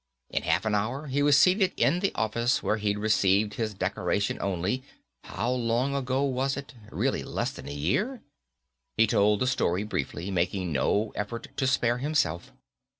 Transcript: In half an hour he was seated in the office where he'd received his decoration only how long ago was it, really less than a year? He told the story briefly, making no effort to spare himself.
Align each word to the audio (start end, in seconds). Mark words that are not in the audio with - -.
In 0.31 0.41
half 0.41 0.65
an 0.65 0.73
hour 0.73 1.05
he 1.05 1.21
was 1.21 1.37
seated 1.37 1.73
in 1.77 1.99
the 1.99 2.11
office 2.15 2.63
where 2.63 2.77
he'd 2.77 2.97
received 2.97 3.53
his 3.53 3.75
decoration 3.75 4.39
only 4.41 4.81
how 5.25 5.51
long 5.51 5.93
ago 5.93 6.23
was 6.23 6.57
it, 6.57 6.73
really 6.89 7.21
less 7.23 7.51
than 7.51 7.69
a 7.69 7.71
year? 7.71 8.23
He 8.97 9.05
told 9.05 9.41
the 9.41 9.45
story 9.45 9.83
briefly, 9.83 10.31
making 10.31 10.71
no 10.71 11.11
effort 11.15 11.55
to 11.55 11.67
spare 11.67 11.99
himself. 11.99 12.51